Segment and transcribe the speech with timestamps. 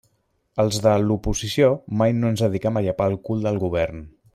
[0.63, 1.69] Els de l'oposició
[2.01, 4.07] mai no ens dediquem a llepar el cul del Govern.